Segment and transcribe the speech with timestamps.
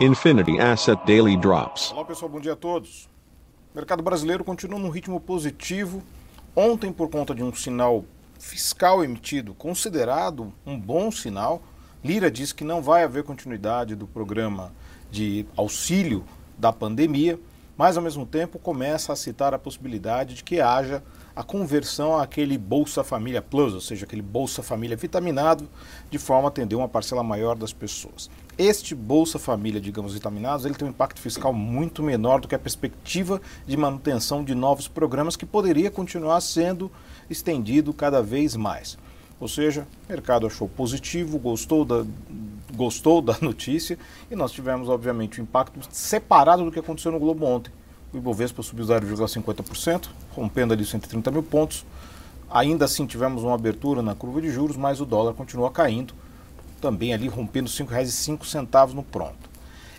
[0.00, 1.92] Infinity Asset Daily Drops.
[1.92, 3.08] Olá pessoal, bom dia a todos.
[3.72, 6.02] O mercado brasileiro continua num ritmo positivo.
[6.54, 8.04] Ontem, por conta de um sinal
[8.38, 11.62] fiscal emitido, considerado um bom sinal,
[12.04, 14.72] Lira diz que não vai haver continuidade do programa
[15.10, 16.24] de auxílio
[16.58, 17.38] da pandemia,
[17.76, 21.02] mas ao mesmo tempo começa a citar a possibilidade de que haja
[21.34, 25.68] a conversão àquele Bolsa Família Plus, ou seja, aquele Bolsa Família vitaminado,
[26.10, 28.30] de forma a atender uma parcela maior das pessoas.
[28.56, 32.58] Este Bolsa Família, digamos, vitaminados, ele tem um impacto fiscal muito menor do que a
[32.58, 36.90] perspectiva de manutenção de novos programas que poderia continuar sendo
[37.28, 38.96] estendido cada vez mais.
[39.38, 42.06] Ou seja, o mercado achou positivo, gostou da,
[42.74, 43.98] gostou da notícia
[44.30, 47.72] e nós tivemos, obviamente, o um impacto separado do que aconteceu no Globo ontem.
[48.12, 51.84] O Ibovespa subiu 0,50%, rompendo ali 130 mil pontos.
[52.50, 56.14] Ainda assim tivemos uma abertura na curva de juros, mas o dólar continua caindo,
[56.80, 59.46] também ali rompendo R$ 5,05 no pronto.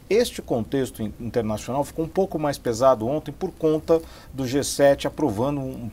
[0.10, 4.02] Este contexto internacional ficou um pouco mais pesado ontem por conta
[4.34, 5.92] do G7 aprovando um,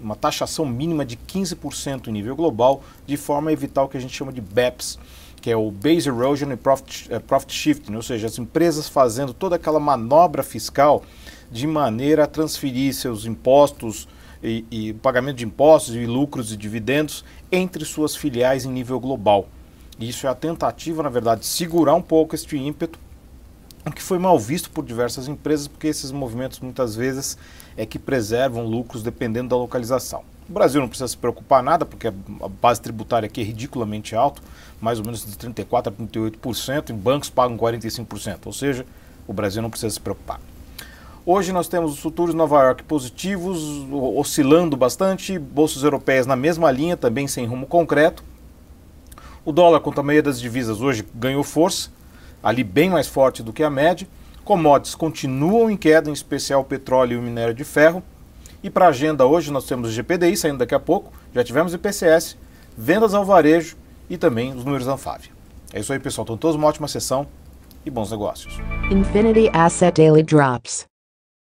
[0.00, 4.00] uma taxação mínima de 15% em nível global, de forma a evitar o que a
[4.00, 4.98] gente chama de BEPS,
[5.42, 9.34] que é o Base Erosion and Profit, uh, Profit Shifting, ou seja, as empresas fazendo
[9.34, 11.02] toda aquela manobra fiscal
[11.50, 14.08] de maneira a transferir seus impostos
[14.42, 19.48] e, e pagamento de impostos e lucros e dividendos entre suas filiais em nível global.
[19.98, 22.98] Isso é a tentativa, na verdade, de segurar um pouco este ímpeto,
[23.84, 27.36] o que foi mal visto por diversas empresas, porque esses movimentos muitas vezes
[27.76, 30.22] é que preservam lucros dependendo da localização.
[30.48, 34.42] O Brasil não precisa se preocupar nada, porque a base tributária aqui é ridiculamente alta,
[34.80, 38.84] mais ou menos de 34% a 38%, e bancos pagam 45%, ou seja,
[39.26, 40.40] o Brasil não precisa se preocupar.
[41.24, 46.96] Hoje nós temos os futuros Nova York positivos, oscilando bastante, bolsas europeias na mesma linha,
[46.96, 48.24] também sem rumo concreto.
[49.44, 51.90] O dólar contra a maioria das divisas hoje ganhou força,
[52.42, 54.08] ali bem mais forte do que a média.
[54.44, 58.02] Commodities continuam em queda, em especial o petróleo e o minério de ferro.
[58.62, 61.74] E para a agenda hoje nós temos o GPDI saindo daqui a pouco, já tivemos
[61.74, 62.36] IPCS,
[62.76, 63.76] vendas ao varejo
[64.08, 65.30] e também os números da Anfávia.
[65.72, 66.24] É isso aí, pessoal.
[66.24, 67.26] Então, todos uma ótima sessão
[67.84, 68.58] e bons negócios.
[68.90, 70.91] Infinity Asset Daily Drops.